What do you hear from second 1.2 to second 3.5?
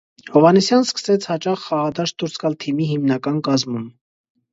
հաճախ խաղադաշտ դուրս գալ թիմի հիմնական